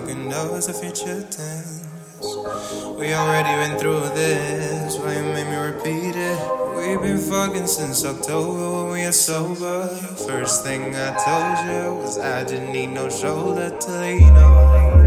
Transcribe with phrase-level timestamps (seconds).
[0.00, 1.84] talking knows future tense.
[2.98, 4.98] We already went through this.
[4.98, 6.38] Why you made me repeat it?
[6.76, 9.88] We've been fucking since October when we are sober.
[10.26, 14.99] First thing I told you was I didn't need no shoulder to lean on.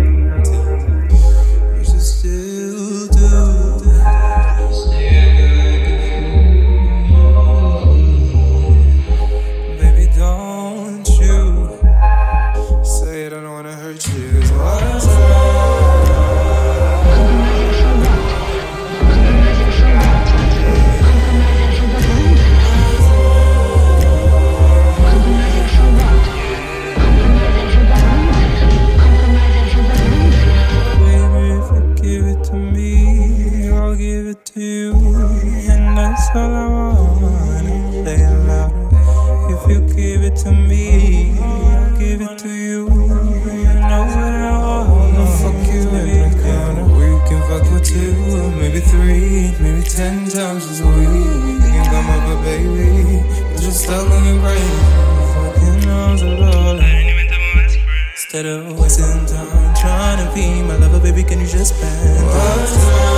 [58.34, 61.24] that I wasn't done trying to be my lover, baby.
[61.24, 63.13] Can you just bend?